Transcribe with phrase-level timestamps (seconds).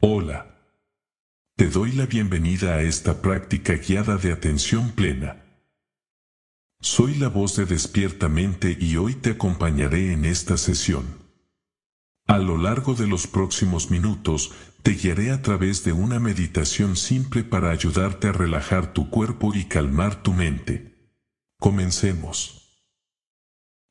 [0.00, 0.60] Hola.
[1.56, 5.42] Te doy la bienvenida a esta práctica guiada de atención plena.
[6.82, 11.06] Soy la voz de Despiertamente y hoy te acompañaré en esta sesión.
[12.26, 17.42] A lo largo de los próximos minutos, te guiaré a través de una meditación simple
[17.42, 21.10] para ayudarte a relajar tu cuerpo y calmar tu mente.
[21.58, 22.84] Comencemos.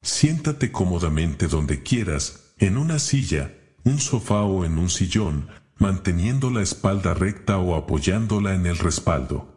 [0.00, 3.52] Siéntate cómodamente donde quieras, en una silla,
[3.82, 9.54] un sofá o en un sillón, manteniendo la espalda recta o apoyándola en el respaldo.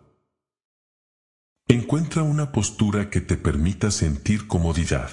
[1.68, 5.10] Encuentra una postura que te permita sentir comodidad.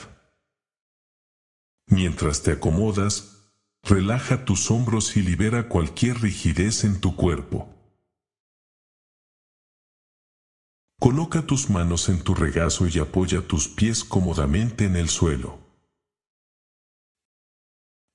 [1.87, 3.53] Mientras te acomodas,
[3.83, 7.75] relaja tus hombros y libera cualquier rigidez en tu cuerpo.
[11.01, 15.68] Coloca tus manos en tu regazo y apoya tus pies cómodamente en el suelo.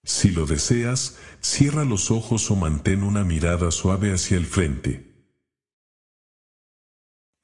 [0.06, 5.14] Si lo deseas, cierra los ojos o mantén una mirada suave hacia el frente.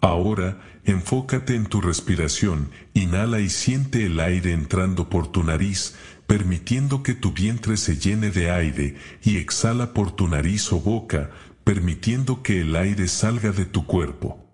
[0.01, 7.03] Ahora, enfócate en tu respiración, inhala y siente el aire entrando por tu nariz, permitiendo
[7.03, 11.31] que tu vientre se llene de aire, y exhala por tu nariz o boca,
[11.65, 14.48] permitiendo que el aire salga de tu cuerpo.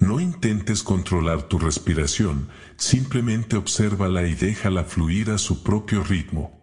[0.00, 6.58] No intentes controlar tu respiración, simplemente obsérvala y déjala fluir a su propio ritmo.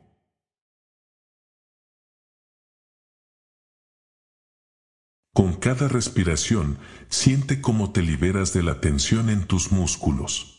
[5.34, 10.56] Con cada respiración, siente cómo te liberas de la tensión en tus músculos.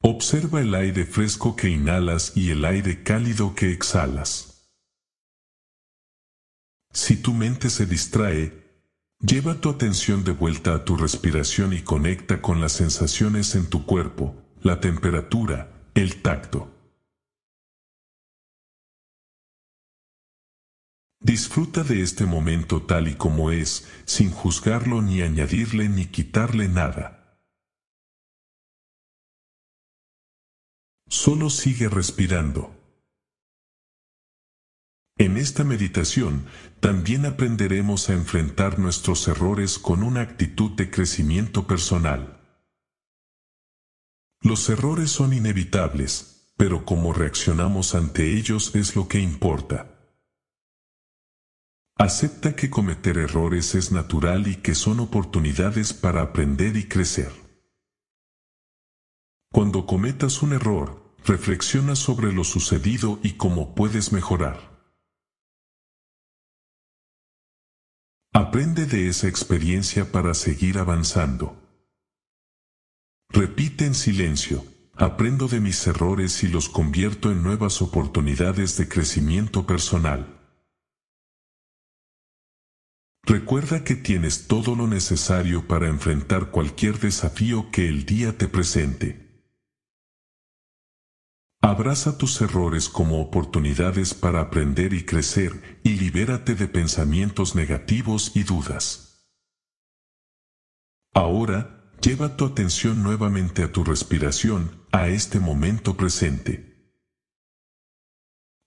[0.00, 4.72] Observa el aire fresco que inhalas y el aire cálido que exhalas.
[6.94, 8.67] Si tu mente se distrae,
[9.20, 13.84] Lleva tu atención de vuelta a tu respiración y conecta con las sensaciones en tu
[13.84, 16.72] cuerpo, la temperatura, el tacto.
[21.20, 27.36] Disfruta de este momento tal y como es, sin juzgarlo ni añadirle ni quitarle nada.
[31.08, 32.77] Solo sigue respirando.
[35.18, 36.46] En esta meditación
[36.78, 42.40] también aprenderemos a enfrentar nuestros errores con una actitud de crecimiento personal.
[44.40, 50.14] Los errores son inevitables, pero cómo reaccionamos ante ellos es lo que importa.
[51.96, 57.32] Acepta que cometer errores es natural y que son oportunidades para aprender y crecer.
[59.50, 64.77] Cuando cometas un error, reflexiona sobre lo sucedido y cómo puedes mejorar.
[68.38, 71.60] Aprende de esa experiencia para seguir avanzando.
[73.30, 79.66] Repite en silencio, aprendo de mis errores y los convierto en nuevas oportunidades de crecimiento
[79.66, 80.38] personal.
[83.24, 89.27] Recuerda que tienes todo lo necesario para enfrentar cualquier desafío que el día te presente.
[91.60, 98.44] Abraza tus errores como oportunidades para aprender y crecer y libérate de pensamientos negativos y
[98.44, 99.28] dudas.
[101.12, 106.94] Ahora, lleva tu atención nuevamente a tu respiración, a este momento presente.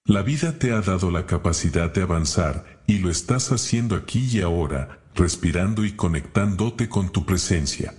[0.03, 4.41] La vida te ha dado la capacidad de avanzar y lo estás haciendo aquí y
[4.41, 7.96] ahora, respirando y conectándote con tu presencia.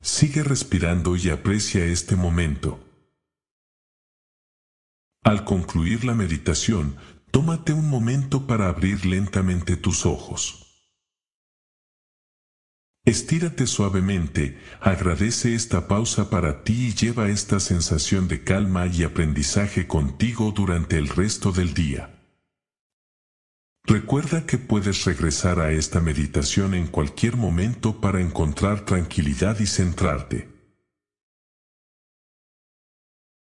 [0.00, 2.89] Sigue respirando y aprecia este momento.
[5.22, 6.96] Al concluir la meditación,
[7.30, 10.66] tómate un momento para abrir lentamente tus ojos.
[13.04, 19.86] Estírate suavemente, agradece esta pausa para ti y lleva esta sensación de calma y aprendizaje
[19.86, 22.16] contigo durante el resto del día.
[23.84, 30.49] Recuerda que puedes regresar a esta meditación en cualquier momento para encontrar tranquilidad y centrarte.